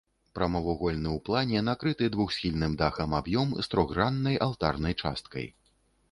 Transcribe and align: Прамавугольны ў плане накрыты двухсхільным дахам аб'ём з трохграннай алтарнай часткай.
Прамавугольны 0.37 1.09
ў 1.09 1.21
плане 1.27 1.59
накрыты 1.67 2.07
двухсхільным 2.15 2.73
дахам 2.79 3.13
аб'ём 3.19 3.51
з 3.59 3.69
трохграннай 3.75 4.39
алтарнай 4.47 4.97
часткай. 5.03 5.47